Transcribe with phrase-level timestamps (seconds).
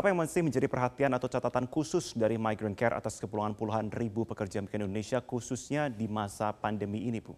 [0.00, 4.24] Apa yang masih menjadi perhatian atau catatan khusus dari Migrant Care atas kepulangan puluhan ribu
[4.24, 7.36] pekerja migran Indonesia khususnya di masa pandemi ini, Bu?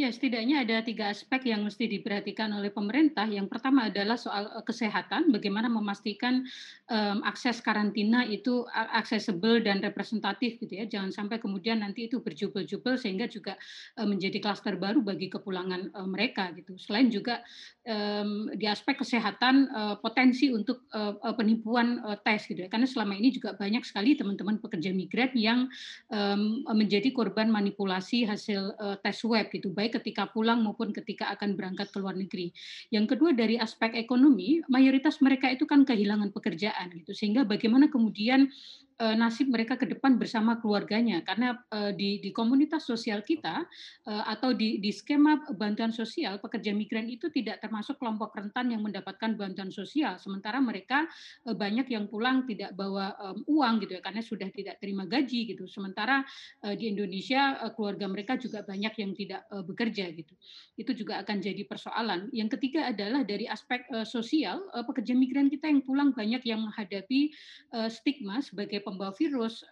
[0.00, 3.28] Ya, setidaknya ada tiga aspek yang mesti diperhatikan oleh pemerintah.
[3.28, 6.40] Yang pertama adalah soal uh, kesehatan, bagaimana memastikan
[6.88, 10.88] um, akses karantina itu aksesibel dan representatif gitu ya.
[10.88, 13.60] Jangan sampai kemudian nanti itu berjubel-jubel sehingga juga
[14.00, 16.80] uh, menjadi klaster baru bagi kepulangan uh, mereka gitu.
[16.80, 17.44] Selain juga
[17.84, 22.72] um, di aspek kesehatan uh, potensi untuk uh, penipuan uh, tes gitu ya.
[22.72, 25.68] Karena selama ini juga banyak sekali teman-teman pekerja migran yang
[26.08, 29.68] um, menjadi korban manipulasi hasil uh, tes web gitu.
[29.68, 32.54] Baik ketika pulang maupun ketika akan berangkat ke luar negeri.
[32.94, 37.12] Yang kedua dari aspek ekonomi, mayoritas mereka itu kan kehilangan pekerjaan gitu.
[37.12, 38.48] Sehingga bagaimana kemudian
[39.00, 41.24] uh, nasib mereka ke depan bersama keluarganya.
[41.24, 43.64] Karena uh, di di komunitas sosial kita
[44.06, 48.84] uh, atau di di skema bantuan sosial pekerja migran itu tidak termasuk kelompok rentan yang
[48.84, 50.20] mendapatkan bantuan sosial.
[50.20, 51.08] Sementara mereka
[51.46, 53.16] banyak yang pulang tidak bawa
[53.48, 55.64] uang gitu ya karena sudah tidak terima gaji gitu.
[55.64, 56.26] Sementara
[56.76, 60.34] di Indonesia keluarga mereka juga banyak yang tidak bekerja gitu.
[60.76, 62.28] Itu juga akan jadi persoalan.
[62.34, 67.32] Yang ketiga adalah dari aspek sosial pekerja migran kita yang pulang banyak yang menghadapi
[67.88, 69.62] stigma sebagai pembawa virus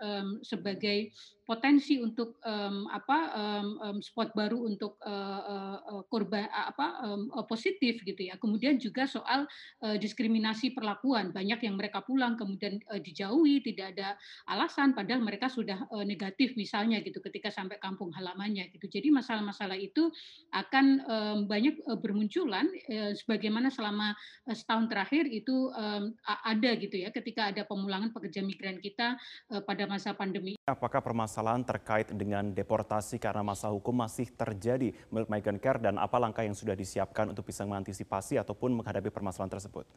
[0.47, 1.11] sebagai
[1.48, 8.04] potensi untuk um, apa um, um, spot baru untuk uh, uh, korban apa um, positif
[8.04, 8.36] gitu ya.
[8.36, 9.48] Kemudian juga soal
[9.80, 15.48] uh, diskriminasi perlakuan banyak yang mereka pulang kemudian uh, dijauhi tidak ada alasan padahal mereka
[15.48, 18.84] sudah uh, negatif misalnya gitu ketika sampai kampung halamannya gitu.
[18.84, 20.12] Jadi masalah-masalah itu
[20.52, 24.12] akan um, banyak uh, bermunculan uh, sebagaimana selama
[24.44, 26.12] uh, setahun terakhir itu um,
[26.44, 29.16] ada gitu ya ketika ada pemulangan pekerja migran kita
[29.48, 30.58] uh, pada masa pandemi.
[30.69, 36.20] Apakah permasalahan terkait dengan deportasi karena masa hukum masih terjadi menurut Migrant Care dan apa
[36.20, 39.88] langkah yang sudah disiapkan untuk bisa mengantisipasi ataupun menghadapi permasalahan tersebut?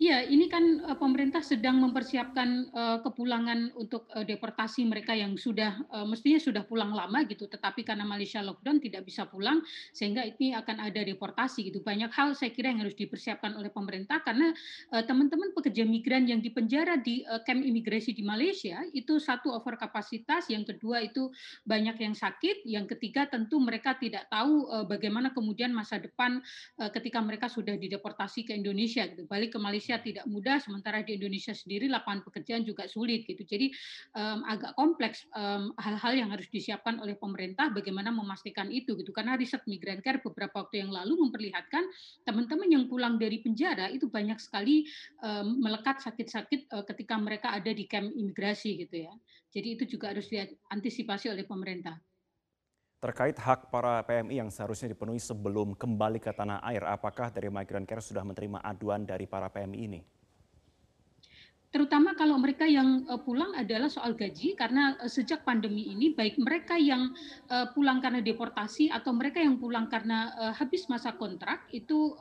[0.00, 5.78] Iya, ini kan uh, pemerintah sedang mempersiapkan uh, kepulangan untuk uh, deportasi mereka yang sudah
[5.92, 9.62] uh, mestinya sudah pulang lama gitu, tetapi karena Malaysia lockdown tidak bisa pulang
[9.94, 11.84] sehingga ini akan ada deportasi gitu.
[11.84, 14.50] Banyak hal saya kira yang harus dipersiapkan oleh pemerintah karena
[14.90, 19.78] teman-teman uh, pekerja migran yang dipenjara di uh, camp imigrasi di Malaysia itu satu over
[19.78, 21.30] kapasitas, yang kedua itu
[21.68, 26.42] banyak yang sakit, yang ketiga tentu mereka tidak tahu uh, bagaimana kemudian masa depan
[26.82, 29.28] uh, ketika mereka sudah dideportasi ke Indonesia gitu.
[29.30, 33.42] Balik ke Malaysia Malaysia tidak mudah, sementara di Indonesia sendiri lapangan pekerjaan juga sulit gitu.
[33.42, 33.74] Jadi
[34.14, 35.26] um, agak kompleks
[35.74, 39.10] hal-hal um, yang harus disiapkan oleh pemerintah bagaimana memastikan itu gitu.
[39.10, 41.82] Karena riset Migran Care beberapa waktu yang lalu memperlihatkan
[42.22, 44.86] teman-teman yang pulang dari penjara itu banyak sekali
[45.18, 49.12] um, melekat sakit-sakit uh, ketika mereka ada di camp imigrasi gitu ya.
[49.50, 51.98] Jadi itu juga harus diantisipasi oleh pemerintah.
[53.02, 57.82] Terkait hak para PMI yang seharusnya dipenuhi sebelum kembali ke tanah air, apakah dari Migrant
[57.82, 60.00] Care sudah menerima aduan dari para PMI ini?
[61.72, 66.36] Terutama kalau mereka yang uh, pulang adalah soal gaji karena uh, sejak pandemi ini baik
[66.36, 67.16] mereka yang
[67.48, 72.12] uh, pulang karena deportasi atau mereka yang pulang karena habis masa kontrak itu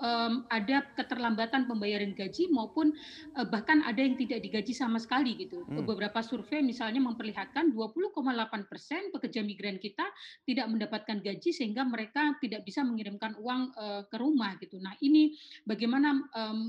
[0.48, 2.94] ada keterlambatan pembayaran gaji maupun
[3.52, 5.68] bahkan ada yang tidak digaji sama sekali gitu.
[5.68, 5.84] Hmm.
[5.84, 8.16] Beberapa survei misalnya memperlihatkan 20,8
[8.72, 10.06] persen pekerja migran kita
[10.48, 13.76] tidak mendapatkan gaji sehingga mereka tidak bisa mengirimkan uang
[14.08, 14.78] ke rumah gitu.
[14.80, 15.36] Nah ini
[15.66, 16.16] bagaimana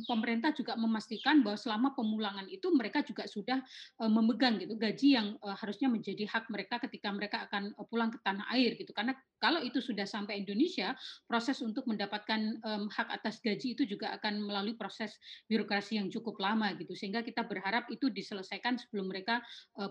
[0.08, 3.62] pemerintah juga memastikan bahwa selama pemulangan itu mereka juga sudah
[4.02, 8.10] uh, memegang gitu gaji yang uh, harusnya menjadi hak mereka ketika mereka akan uh, pulang
[8.10, 10.94] ke tanah air gitu karena kalau itu sudah sampai Indonesia
[11.26, 12.62] proses untuk mendapatkan
[12.94, 15.18] hak atas gaji itu juga akan melalui proses
[15.50, 19.42] birokrasi yang cukup lama gitu sehingga kita berharap itu diselesaikan sebelum mereka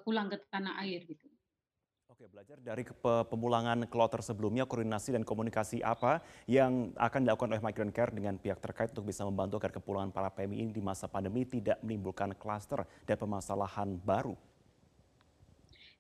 [0.08, 1.31] pulang ke tanah air gitu.
[2.22, 2.86] Oke, belajar dari
[3.34, 8.62] pemulangan kloter sebelumnya, koordinasi dan komunikasi apa yang akan dilakukan oleh Migrant Care dengan pihak
[8.62, 12.86] terkait untuk bisa membantu agar kepulangan para PMI ini di masa pandemi tidak menimbulkan klaster
[13.10, 14.38] dan permasalahan baru?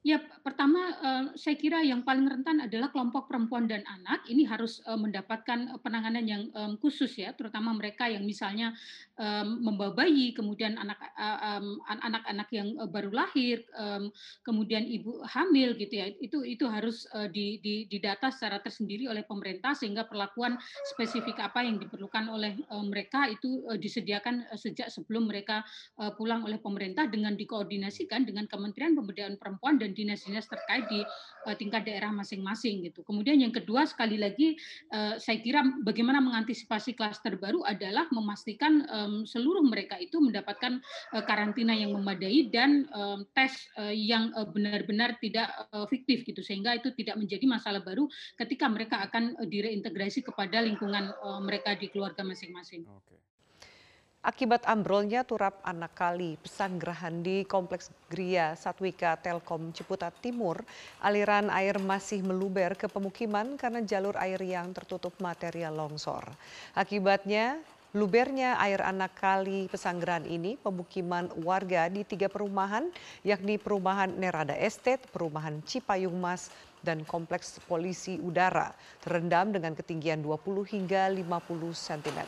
[0.01, 4.25] Ya, pertama uh, saya kira yang paling rentan adalah kelompok perempuan dan anak.
[4.25, 6.43] Ini harus uh, mendapatkan penanganan yang
[6.81, 8.73] khusus ya, terutama mereka yang misalnya
[9.61, 10.97] membawa bayi, kemudian anak
[11.85, 13.61] anak-anak yang baru lahir,
[14.41, 16.09] kemudian ibu hamil gitu ya.
[16.17, 20.57] Itu itu harus di, di, didata secara tersendiri oleh pemerintah sehingga perlakuan
[20.89, 22.57] spesifik apa yang diperlukan oleh
[22.89, 25.61] mereka itu disediakan sejak sebelum mereka
[26.17, 31.01] pulang oleh pemerintah dengan dikoordinasikan dengan Kementerian Pemberdayaan Perempuan dan dinas-dinas terkait di
[31.47, 33.01] uh, tingkat daerah masing-masing gitu.
[33.01, 34.57] Kemudian yang kedua sekali lagi
[34.93, 40.81] uh, saya kira bagaimana mengantisipasi klaster baru adalah memastikan um, seluruh mereka itu mendapatkan
[41.15, 46.43] uh, karantina yang memadai dan um, tes uh, yang uh, benar-benar tidak uh, fiktif gitu
[46.43, 48.05] sehingga itu tidak menjadi masalah baru
[48.37, 52.85] ketika mereka akan direintegrasi kepada lingkungan uh, mereka di keluarga masing-masing.
[52.85, 53.30] Okay.
[54.21, 60.61] Akibat ambrolnya turap anak kali pesanggerahan di Kompleks Gria Satwika Telkom Ciputat Timur,
[61.01, 66.21] aliran air masih meluber ke pemukiman karena jalur air yang tertutup material longsor.
[66.77, 67.65] Akibatnya,
[67.97, 72.93] lubernya air anak kali pesanggerahan ini pemukiman warga di tiga perumahan,
[73.25, 76.53] yakni perumahan Nerada Estate, perumahan Cipayung Mas,
[76.85, 78.69] dan kompleks polisi udara
[79.01, 82.21] terendam dengan ketinggian 20 hingga 50 cm.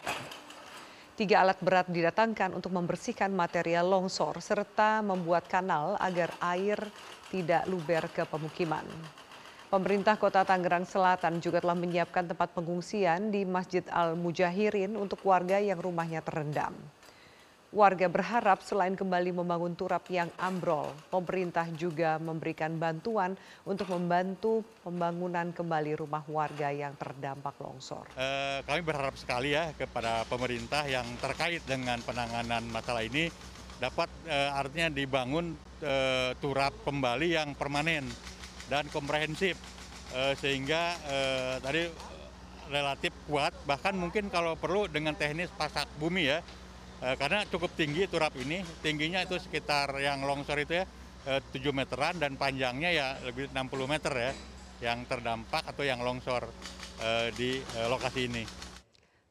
[1.14, 6.82] Tiga alat berat didatangkan untuk membersihkan material longsor serta membuat kanal agar air
[7.30, 8.82] tidak luber ke pemukiman.
[9.70, 15.78] Pemerintah Kota Tangerang Selatan juga telah menyiapkan tempat pengungsian di Masjid Al-Mujahirin untuk warga yang
[15.78, 16.74] rumahnya terendam.
[17.74, 23.34] Warga berharap selain kembali membangun turap yang ambrol, pemerintah juga memberikan bantuan
[23.66, 28.06] untuk membantu pembangunan kembali rumah warga yang terdampak longsor.
[28.14, 33.34] Eh, kami berharap sekali ya kepada pemerintah yang terkait dengan penanganan masalah ini
[33.82, 38.06] dapat eh, artinya dibangun eh, turap kembali yang permanen
[38.70, 39.58] dan komprehensif
[40.14, 41.90] eh, sehingga eh, tadi
[42.70, 46.40] relatif kuat bahkan mungkin kalau perlu dengan teknis pasak bumi ya
[47.04, 50.86] karena cukup tinggi turap ini, tingginya itu sekitar yang longsor itu ya
[51.28, 54.32] 7 eh, meteran dan panjangnya ya lebih 60 meter ya
[54.84, 56.48] yang terdampak atau yang longsor
[57.04, 57.60] eh, di
[57.92, 58.63] lokasi ini.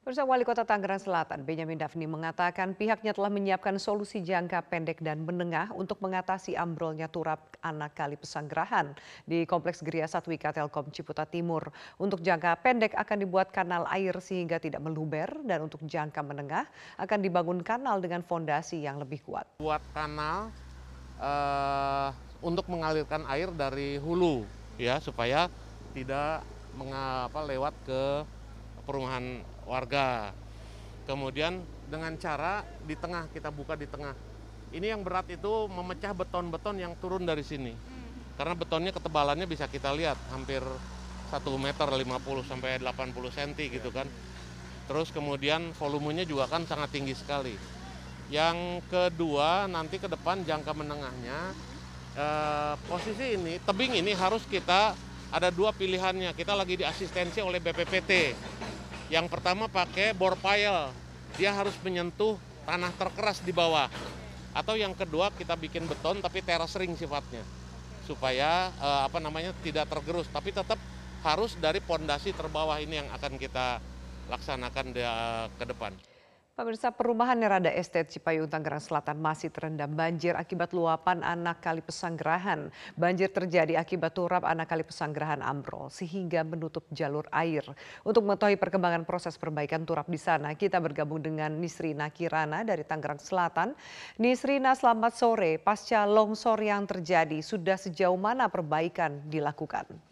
[0.03, 5.23] Bersama Wali Kota Tangerang Selatan, Benjamin Daphne mengatakan pihaknya telah menyiapkan solusi jangka pendek dan
[5.23, 8.99] menengah untuk mengatasi ambrolnya turap anak kali pesanggerahan
[9.31, 11.71] di Kompleks Geria Satwika Telkom Ciputa Timur.
[12.03, 16.67] Untuk jangka pendek akan dibuat kanal air sehingga tidak meluber dan untuk jangka menengah
[16.99, 19.47] akan dibangun kanal dengan fondasi yang lebih kuat.
[19.63, 20.51] Buat kanal
[21.23, 22.11] uh,
[22.43, 24.43] untuk mengalirkan air dari hulu
[24.83, 25.47] ya supaya
[25.95, 26.43] tidak
[26.75, 28.03] mengapa lewat ke
[28.83, 30.33] perumahan warga.
[31.05, 34.15] Kemudian dengan cara di tengah kita buka di tengah.
[34.73, 37.77] Ini yang berat itu memecah beton-beton yang turun dari sini.
[38.41, 40.65] Karena betonnya ketebalannya bisa kita lihat hampir
[41.33, 44.09] 1 meter 50 sampai 80 cm gitu kan.
[44.89, 47.53] Terus kemudian volumenya juga kan sangat tinggi sekali.
[48.33, 51.53] Yang kedua nanti ke depan jangka menengahnya
[52.17, 54.97] eh, posisi ini tebing ini harus kita
[55.33, 56.33] ada dua pilihannya.
[56.33, 58.33] Kita lagi diasistensi oleh BPPT
[59.09, 60.93] yang pertama pakai bor pile,
[61.35, 62.37] dia harus menyentuh
[62.69, 63.89] tanah terkeras di bawah.
[64.53, 67.43] Atau yang kedua kita bikin beton tapi teras ring sifatnya.
[68.05, 70.77] Supaya eh, apa namanya tidak tergerus tapi tetap
[71.23, 73.79] harus dari pondasi terbawah ini yang akan kita
[74.27, 75.95] laksanakan uh, ke depan.
[76.63, 82.71] Pemirsa perumahan Nerada Estate Cipayung Tangerang Selatan masih terendam banjir akibat luapan anak kali pesanggerahan.
[82.95, 87.67] Banjir terjadi akibat turap anak kali pesanggerahan ambrol sehingga menutup jalur air.
[88.07, 93.19] Untuk mengetahui perkembangan proses perbaikan turap di sana, kita bergabung dengan Nisrina Kirana dari Tangerang
[93.19, 93.75] Selatan.
[94.23, 100.12] Nisrina selamat sore, pasca longsor yang terjadi sudah sejauh mana perbaikan dilakukan?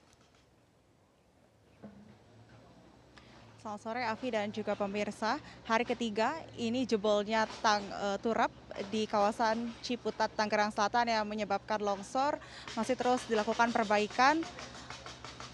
[3.70, 5.38] Selamat sore Afi dan juga pemirsa.
[5.62, 8.50] Hari ketiga ini jebolnya tang, uh, turap
[8.90, 12.34] di kawasan Ciputat Tangerang Selatan yang menyebabkan longsor.
[12.75, 14.43] Masih terus dilakukan perbaikan.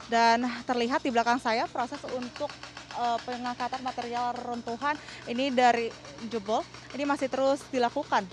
[0.09, 2.49] Dan terlihat di belakang saya proses untuk
[2.97, 4.97] uh, pengangkatan material runtuhan
[5.29, 5.93] ini dari
[6.33, 6.65] jebol
[6.97, 8.25] ini masih terus dilakukan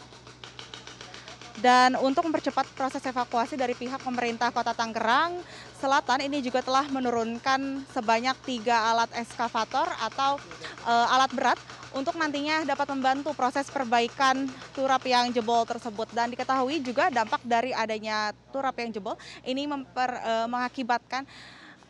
[1.62, 5.38] dan untuk mempercepat proses evakuasi dari pihak pemerintah Kota Tangerang
[5.84, 10.40] Selatan ini juga telah menurunkan sebanyak tiga alat eskavator atau
[10.88, 11.60] uh, alat berat
[11.92, 16.08] untuk nantinya dapat membantu proses perbaikan turap yang jebol tersebut.
[16.16, 21.28] Dan diketahui juga dampak dari adanya turap yang jebol ini memper, uh, mengakibatkan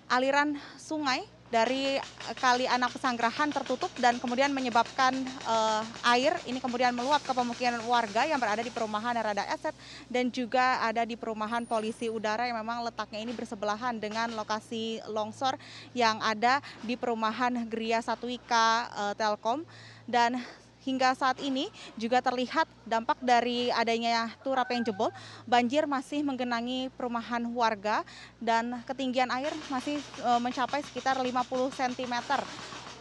[0.10, 1.22] aliran sungai
[1.54, 5.14] dari eh, kali anak pesanggerahan tertutup dan kemudian menyebabkan
[5.46, 9.78] uh, air ini kemudian meluap ke pemukiman warga yang berada di perumahan Rada Eset
[10.10, 15.54] dan juga ada di perumahan polisi udara yang memang letaknya ini bersebelahan dengan lokasi longsor
[15.94, 19.62] yang ada di perumahan Gria Satwika uh, Telkom.
[20.04, 20.36] Dan
[20.84, 25.10] hingga saat ini juga terlihat dampak dari adanya turap yang jebol.
[25.48, 28.04] Banjir masih menggenangi perumahan warga
[28.38, 31.34] dan ketinggian air masih e, mencapai sekitar 50
[31.74, 32.16] cm.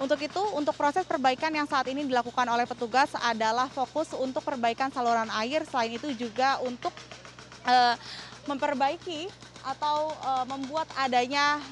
[0.00, 4.90] Untuk itu, untuk proses perbaikan yang saat ini dilakukan oleh petugas adalah fokus untuk perbaikan
[4.90, 5.62] saluran air.
[5.68, 6.90] Selain itu juga untuk
[7.68, 7.94] uh,
[8.50, 9.30] memperbaiki
[9.62, 11.62] atau uh, membuat adanya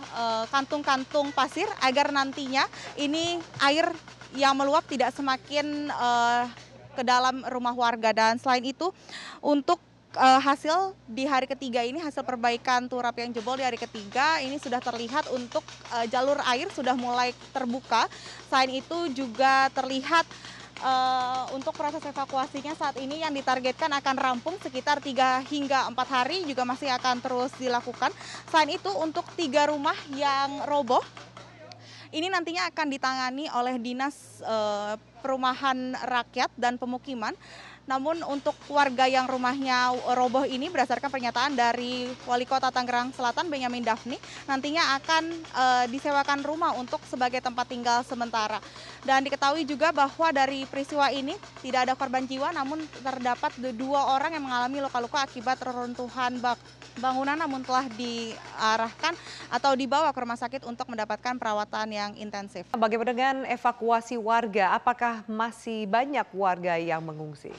[0.50, 3.90] kantung-kantung uh, pasir agar nantinya ini air
[4.34, 6.46] yang meluap tidak semakin uh,
[6.94, 8.90] ke dalam rumah warga dan selain itu
[9.42, 9.78] untuk
[10.18, 14.82] hasil di hari ketiga ini hasil perbaikan turap yang jebol di hari ketiga ini sudah
[14.82, 15.62] terlihat untuk
[16.10, 18.10] jalur air sudah mulai terbuka.
[18.50, 20.26] Selain itu juga terlihat
[20.82, 26.44] uh, untuk proses evakuasinya saat ini yang ditargetkan akan rampung sekitar 3 hingga 4 hari
[26.48, 28.10] juga masih akan terus dilakukan.
[28.48, 31.04] Selain itu untuk tiga rumah yang roboh
[32.10, 37.38] ini nantinya akan ditangani oleh Dinas uh, Perumahan Rakyat dan Pemukiman
[37.90, 43.82] namun untuk warga yang rumahnya roboh ini berdasarkan pernyataan dari Wali Kota Tangerang Selatan Benyamin
[43.82, 44.14] Dafni
[44.46, 48.62] nantinya akan e, disewakan rumah untuk sebagai tempat tinggal sementara.
[49.02, 51.34] Dan diketahui juga bahwa dari peristiwa ini
[51.66, 56.38] tidak ada korban jiwa namun terdapat dua orang yang mengalami luka-luka akibat reruntuhan
[56.98, 59.14] bangunan namun telah diarahkan
[59.50, 62.68] atau dibawa ke rumah sakit untuk mendapatkan perawatan yang intensif.
[62.70, 64.78] Bagaimana dengan evakuasi warga?
[64.78, 67.50] Apakah masih banyak warga yang mengungsi?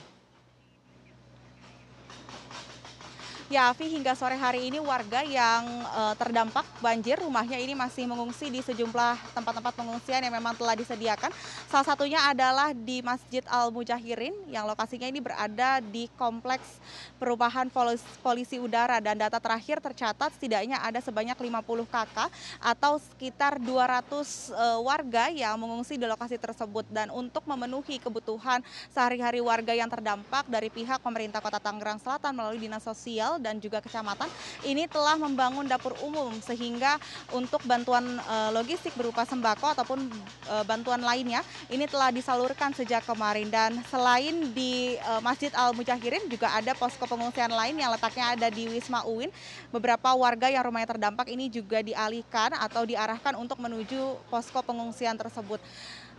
[3.51, 8.48] Ya, Afi, hingga sore hari ini warga yang uh, terdampak banjir rumahnya ini masih mengungsi
[8.48, 11.27] di sejumlah tempat-tempat pengungsian yang memang telah disediakan.
[11.67, 16.79] Salah satunya adalah di Masjid Al Mujahirin yang lokasinya ini berada di kompleks
[17.20, 23.60] perubahan polisi, polisi udara dan data terakhir tercatat setidaknya ada sebanyak 50 kakak atau sekitar
[23.60, 28.63] 200 uh, eh, warga yang mengungsi di lokasi tersebut dan untuk memenuhi kebutuhan
[28.96, 33.81] sehari-hari warga yang terdampak dari pihak pemerintah Kota Tangerang Selatan melalui Dinas Sosial dan juga
[33.81, 34.29] kecamatan
[34.63, 37.01] ini telah membangun dapur umum sehingga
[37.33, 40.00] untuk bantuan e, logistik berupa sembako ataupun
[40.48, 46.29] e, bantuan lainnya ini telah disalurkan sejak kemarin dan selain di e, Masjid Al Mujahirin
[46.29, 49.33] juga ada posko pengungsian lain yang letaknya ada di Wisma Uin.
[49.74, 55.60] Beberapa warga yang rumahnya terdampak ini juga dialihkan atau diarahkan untuk menuju posko pengungsian tersebut.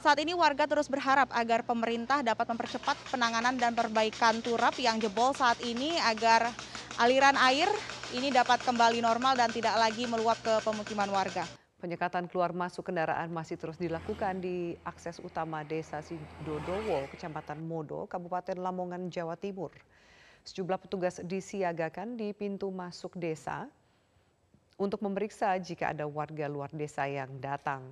[0.03, 5.31] Saat ini warga terus berharap agar pemerintah dapat mempercepat penanganan dan perbaikan turap yang jebol
[5.31, 6.51] saat ini agar
[7.03, 7.67] aliran air
[8.15, 11.43] ini dapat kembali normal dan tidak lagi meluap ke pemukiman warga.
[11.83, 18.55] Penyekatan keluar masuk kendaraan masih terus dilakukan di akses utama Desa Sidodowo, Kecamatan Modo, Kabupaten
[18.55, 19.75] Lamongan, Jawa Timur.
[20.47, 23.67] Sejumlah petugas disiagakan di pintu masuk desa
[24.79, 27.83] untuk memeriksa jika ada warga luar desa yang datang.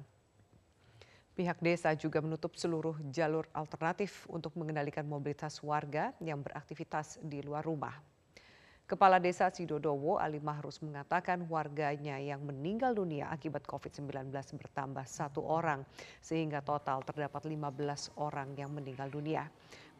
[1.34, 7.66] Pihak desa juga menutup seluruh jalur alternatif untuk mengendalikan mobilitas warga yang beraktivitas di luar
[7.66, 8.09] rumah.
[8.90, 15.86] Kepala Desa Sidodowo Ali Mahrus mengatakan warganya yang meninggal dunia akibat COVID-19 bertambah satu orang
[16.18, 17.70] sehingga total terdapat 15
[18.18, 19.46] orang yang meninggal dunia.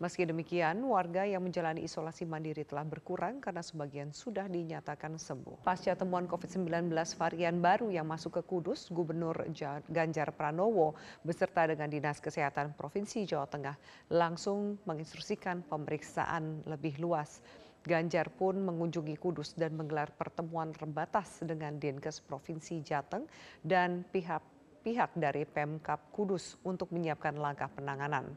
[0.02, 5.62] Meski demikian, warga yang menjalani isolasi mandiri telah berkurang karena sebagian sudah dinyatakan sembuh.
[5.62, 9.38] Pasca temuan COVID-19 varian baru yang masuk ke Kudus, Gubernur
[9.86, 13.78] Ganjar Pranowo beserta dengan Dinas Kesehatan Provinsi Jawa Tengah
[14.10, 17.38] langsung menginstruksikan pemeriksaan lebih luas.
[17.80, 23.24] Ganjar pun mengunjungi Kudus dan menggelar pertemuan terbatas dengan Dinkes Provinsi Jateng
[23.64, 24.44] dan pihak
[24.80, 28.32] pihak dari Pemkap Kudus untuk menyiapkan langkah penanganan.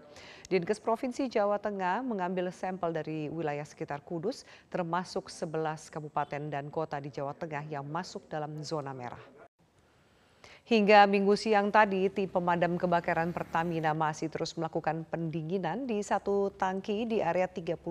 [0.51, 6.99] Dinkes Provinsi Jawa Tengah mengambil sampel dari wilayah sekitar Kudus termasuk 11 kabupaten dan kota
[6.99, 9.42] di Jawa Tengah yang masuk dalam zona merah.
[10.63, 17.03] Hingga minggu siang tadi, tim pemadam kebakaran Pertamina masih terus melakukan pendinginan di satu tangki
[17.03, 17.83] di area 39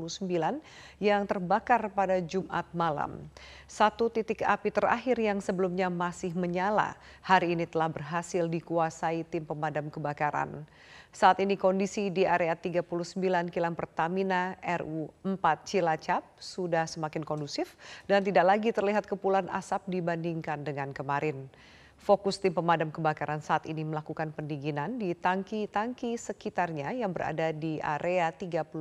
[0.96, 3.28] yang terbakar pada Jumat malam.
[3.68, 9.92] Satu titik api terakhir yang sebelumnya masih menyala, hari ini telah berhasil dikuasai tim pemadam
[9.92, 10.64] kebakaran.
[11.12, 12.88] Saat ini kondisi di area 39
[13.52, 17.76] kilang Pertamina RU 4 Cilacap sudah semakin kondusif
[18.08, 21.52] dan tidak lagi terlihat kepulan asap dibandingkan dengan kemarin.
[22.02, 28.26] Fokus tim pemadam kebakaran saat ini melakukan pendinginan di tangki-tangki sekitarnya yang berada di area
[28.34, 28.74] 38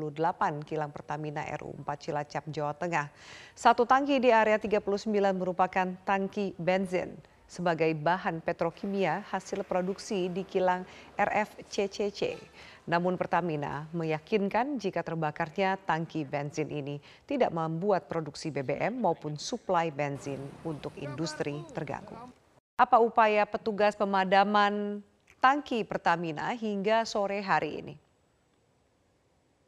[0.65, 3.13] kilang Pertamina RU 4 Cilacap, Jawa Tengah.
[3.53, 5.05] Satu tangki di area 39
[5.37, 7.13] merupakan tangki benzin
[7.45, 10.81] sebagai bahan petrokimia hasil produksi di kilang
[11.13, 12.41] RFCCC.
[12.89, 16.97] Namun Pertamina meyakinkan jika terbakarnya tangki bensin ini
[17.29, 22.40] tidak membuat produksi BBM maupun suplai bensin untuk industri terganggu.
[22.81, 25.05] Apa upaya petugas pemadaman
[25.37, 27.93] tangki Pertamina hingga sore hari ini?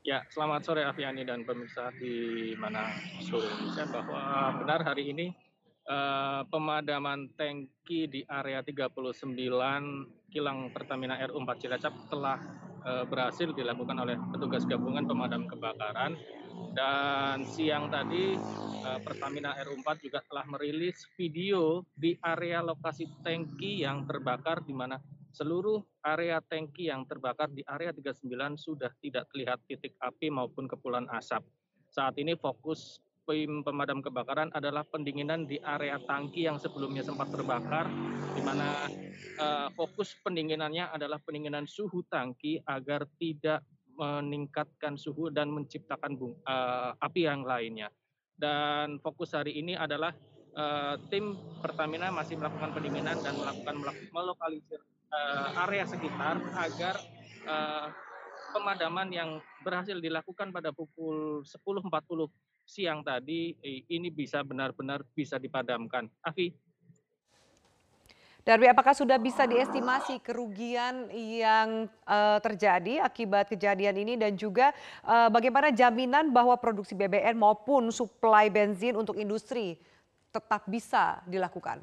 [0.01, 2.89] Ya, selamat sore Aviani dan pemirsa di mana
[3.21, 5.29] seluruh Indonesia bahwa benar hari ini
[5.87, 9.35] eh, pemadaman tangki di area 39
[10.33, 12.39] kilang Pertamina RU 4 Cilacap telah
[12.83, 16.17] eh, berhasil dilakukan oleh petugas gabungan pemadam kebakaran
[16.73, 18.37] dan siang tadi
[18.83, 24.97] eh, Pertamina RU4 juga telah merilis video di area lokasi tangki yang terbakar di mana
[25.33, 28.25] seluruh area tangki yang terbakar di area 39
[28.57, 31.41] sudah tidak terlihat titik api maupun kepulan asap.
[31.89, 37.87] Saat ini fokus tim pemadam kebakaran adalah pendinginan di area tangki yang sebelumnya sempat terbakar,
[38.35, 38.87] di mana
[39.39, 43.63] uh, fokus pendinginannya adalah pendinginan suhu tangki agar tidak
[43.93, 47.87] meningkatkan suhu dan menciptakan bung, uh, api yang lainnya.
[48.33, 50.11] Dan fokus hari ini adalah
[50.57, 53.75] uh, tim Pertamina masih melakukan pendinginan dan melakukan
[54.09, 54.81] melokalisir
[55.13, 56.97] uh, area sekitar agar
[57.45, 57.87] uh,
[58.53, 59.29] pemadaman yang
[59.65, 61.89] berhasil dilakukan pada pukul 10.40
[62.63, 63.53] siang tadi
[63.91, 66.07] ini bisa benar-benar bisa dipadamkan.
[66.23, 66.51] Afi.
[68.43, 74.75] Darwi, apakah sudah bisa diestimasi kerugian yang uh, terjadi akibat kejadian ini dan juga
[75.07, 79.79] uh, bagaimana jaminan bahwa produksi BBM maupun suplai benzin untuk industri
[80.27, 81.79] tetap bisa dilakukan?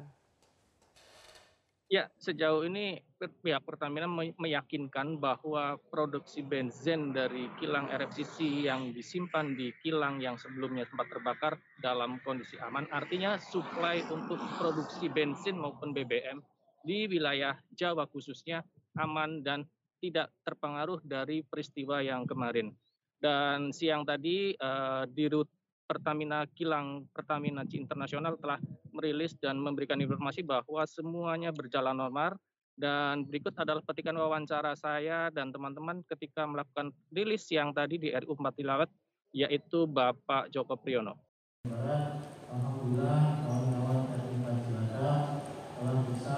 [1.91, 4.07] Ya, sejauh ini pihak Pertamina
[4.39, 11.59] meyakinkan bahwa produksi bensin dari kilang RFCC yang disimpan di kilang yang sebelumnya sempat terbakar
[11.83, 12.87] dalam kondisi aman.
[12.95, 16.39] Artinya suplai untuk produksi bensin maupun BBM
[16.87, 18.63] di wilayah Jawa khususnya
[18.95, 19.67] aman dan
[19.99, 22.71] tidak terpengaruh dari peristiwa yang kemarin.
[23.19, 25.60] Dan siang tadi uh, di rute
[25.91, 28.55] Pertamina Kilang Pertamina Internasional telah
[28.95, 32.39] merilis dan memberikan informasi bahwa semuanya berjalan normal
[32.79, 38.39] dan berikut adalah petikan wawancara saya dan teman-teman ketika melakukan rilis yang tadi di RU
[38.39, 38.87] 4 Tilawat
[39.35, 41.19] yaitu Bapak Joko Priyono.
[41.67, 45.43] Alhamdulillah kawan-kawan RU 4 Tilawat
[45.75, 46.35] telah bisa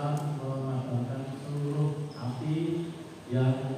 [1.46, 2.90] seluruh api
[3.30, 3.73] yang